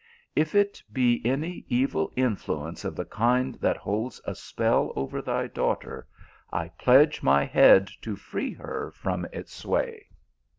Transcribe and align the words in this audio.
If 0.35 0.55
it 0.55 0.81
be 0.91 1.21
any 1.23 1.63
evil 1.69 2.11
influence 2.15 2.83
of 2.85 2.95
the 2.95 3.05
kind 3.05 3.53
that 3.61 3.77
holds 3.77 4.19
a 4.25 4.33
spell 4.33 4.91
over 4.95 5.21
thy 5.21 5.45
daughter, 5.45 6.07
I 6.51 6.69
pledge 6.69 7.21
my 7.21 7.45
head 7.45 7.91
to 8.01 8.15
free 8.15 8.53
her 8.53 8.89
from 8.95 9.27
its 9.31 9.53
sway." 9.53 10.07